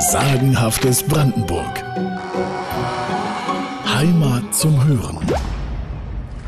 [0.00, 1.82] Sagenhaftes Brandenburg.
[3.84, 5.18] Heimat zum Hören.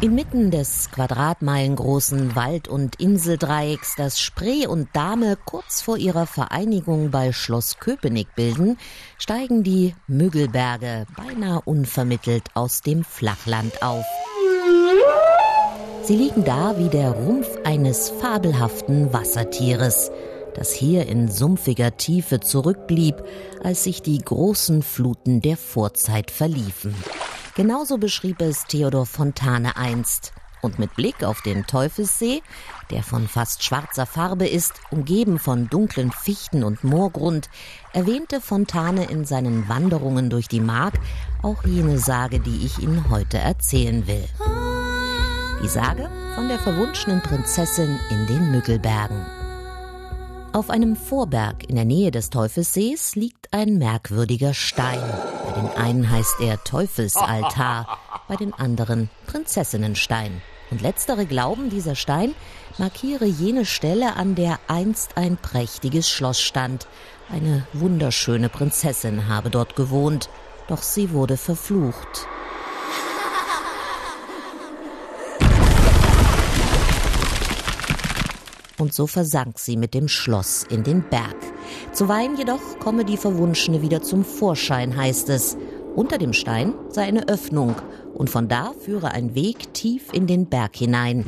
[0.00, 7.32] Inmitten des quadratmeilengroßen Wald- und Inseldreiecks, das Spree und Dahme kurz vor ihrer Vereinigung bei
[7.32, 8.78] Schloss Köpenick bilden,
[9.18, 14.04] steigen die Müggelberge beinahe unvermittelt aus dem Flachland auf.
[16.04, 20.12] Sie liegen da wie der Rumpf eines fabelhaften Wassertieres,
[20.54, 23.16] das hier in sumpfiger Tiefe zurückblieb,
[23.62, 26.94] als sich die großen Fluten der Vorzeit verliefen.
[27.56, 30.32] Genauso beschrieb es Theodor Fontane einst.
[30.62, 32.42] Und mit Blick auf den Teufelssee,
[32.90, 37.48] der von fast schwarzer Farbe ist, umgeben von dunklen Fichten und Moorgrund,
[37.94, 40.94] erwähnte Fontane in seinen Wanderungen durch die Mark
[41.42, 44.28] auch jene Sage, die ich Ihnen heute erzählen will.
[45.62, 49.39] Die Sage von der verwunschenen Prinzessin in den Müggelbergen.
[50.52, 54.98] Auf einem Vorberg in der Nähe des Teufelssees liegt ein merkwürdiger Stein.
[55.44, 60.42] Bei den einen heißt er Teufelsaltar, bei den anderen Prinzessinnenstein.
[60.72, 62.34] Und letztere glauben, dieser Stein
[62.78, 66.88] markiere jene Stelle, an der einst ein prächtiges Schloss stand.
[67.28, 70.30] Eine wunderschöne Prinzessin habe dort gewohnt,
[70.66, 72.26] doch sie wurde verflucht.
[78.80, 81.36] Und so versank sie mit dem Schloss in den Berg.
[81.92, 85.56] Zuweilen jedoch komme die Verwunschene wieder zum Vorschein, heißt es.
[85.94, 87.74] Unter dem Stein sei eine Öffnung
[88.14, 91.24] und von da führe ein Weg tief in den Berg hinein.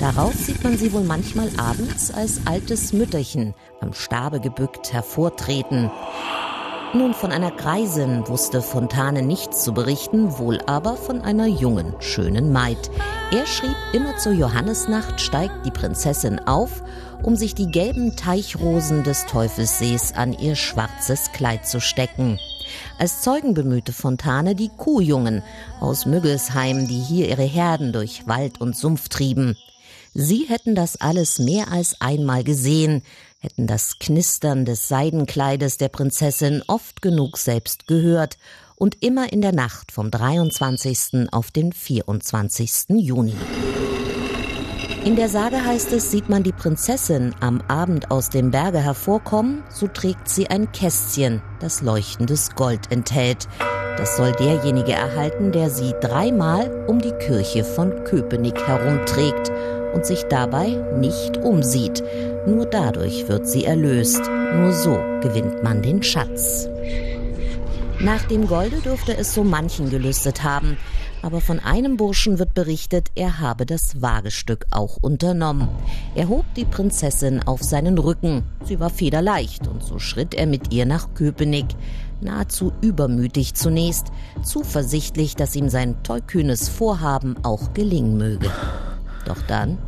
[0.00, 5.90] Darauf sieht man sie wohl manchmal abends als altes Mütterchen am Stabe gebückt hervortreten.
[6.94, 12.52] Nun von einer Greisin wusste Fontane nichts zu berichten, wohl aber von einer jungen, schönen
[12.52, 12.88] Maid.
[13.32, 16.84] Er schrieb immer zur Johannesnacht steigt die Prinzessin auf,
[17.24, 22.38] um sich die gelben Teichrosen des Teufelssees an ihr schwarzes Kleid zu stecken.
[22.96, 25.42] Als Zeugen bemühte Fontane die Kuhjungen
[25.80, 29.56] aus Müggelsheim, die hier ihre Herden durch Wald und Sumpf trieben.
[30.16, 33.02] Sie hätten das alles mehr als einmal gesehen,
[33.44, 38.38] hätten das Knistern des Seidenkleides der Prinzessin oft genug selbst gehört
[38.74, 41.28] und immer in der Nacht vom 23.
[41.30, 42.88] auf den 24.
[42.96, 43.36] Juni.
[45.04, 49.62] In der Sage heißt es, sieht man die Prinzessin am Abend aus dem Berge hervorkommen,
[49.68, 53.46] so trägt sie ein Kästchen, das leuchtendes Gold enthält.
[53.98, 59.52] Das soll derjenige erhalten, der sie dreimal um die Kirche von Köpenick herumträgt
[59.94, 62.02] und sich dabei nicht umsieht.
[62.46, 64.22] Nur dadurch wird sie erlöst.
[64.54, 66.68] Nur so gewinnt man den Schatz.
[68.00, 70.76] Nach dem Golde dürfte es so manchen gelüstet haben,
[71.22, 75.68] aber von einem Burschen wird berichtet, er habe das Wagestück auch unternommen.
[76.14, 78.42] Er hob die Prinzessin auf seinen Rücken.
[78.64, 81.68] Sie war federleicht und so schritt er mit ihr nach Köpenick.
[82.20, 84.08] Nahezu übermütig zunächst,
[84.42, 88.50] zuversichtlich, dass ihm sein tollkühnes Vorhaben auch gelingen möge.
[89.24, 89.78] Doch dann,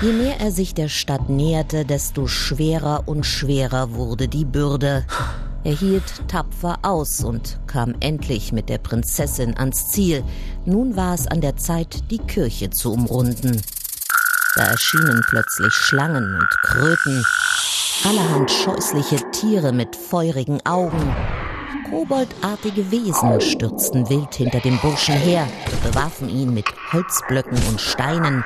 [0.00, 5.04] je mehr er sich der Stadt näherte, desto schwerer und schwerer wurde die Bürde.
[5.64, 10.24] Er hielt tapfer aus und kam endlich mit der Prinzessin ans Ziel.
[10.64, 13.62] Nun war es an der Zeit, die Kirche zu umrunden.
[14.56, 17.24] Da erschienen plötzlich Schlangen und Kröten,
[18.04, 21.14] allerhand scheußliche Tiere mit feurigen Augen.
[21.88, 25.46] Koboldartige Wesen stürzten wild hinter dem Burschen her,
[25.84, 28.44] bewarfen ihn mit Holzblöcken und Steinen,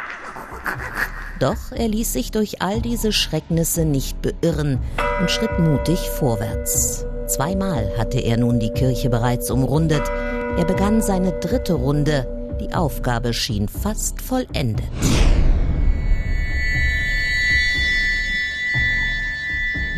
[1.39, 4.79] doch er ließ sich durch all diese Schrecknisse nicht beirren
[5.21, 7.05] und schritt mutig vorwärts.
[7.27, 10.09] Zweimal hatte er nun die Kirche bereits umrundet.
[10.57, 12.27] Er begann seine dritte Runde.
[12.61, 14.87] Die Aufgabe schien fast vollendet.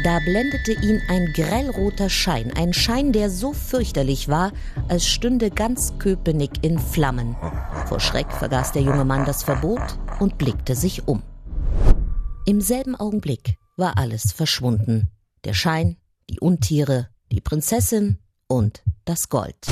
[0.04, 4.52] Da blendete ihn ein grellroter Schein, ein Schein, der so fürchterlich war,
[4.88, 7.36] als stünde ganz Köpenick in Flammen.
[7.86, 11.22] Vor Schreck vergaß der junge Mann das Verbot und blickte sich um.
[12.46, 15.10] Im selben Augenblick war alles verschwunden.
[15.44, 15.96] Der Schein,
[16.30, 19.66] die Untiere, die Prinzessin und das Gold.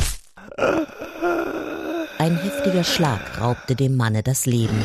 [2.19, 4.83] Ein heftiger Schlag raubte dem Manne das Leben.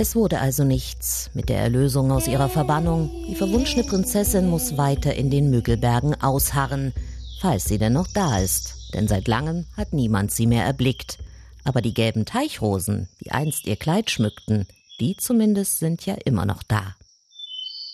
[0.00, 3.10] Es wurde also nichts mit der Erlösung aus ihrer Verbannung.
[3.28, 6.94] Die verwunschene Prinzessin muss weiter in den Müggelbergen ausharren,
[7.42, 8.94] falls sie denn noch da ist.
[8.94, 11.18] Denn seit langem hat niemand sie mehr erblickt.
[11.64, 14.66] Aber die gelben Teichrosen, die einst ihr Kleid schmückten,
[15.00, 16.94] die zumindest sind ja immer noch da.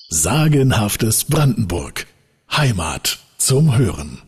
[0.08, 2.06] Sagenhaftes Brandenburg.
[2.56, 4.22] Heimat zum Hören.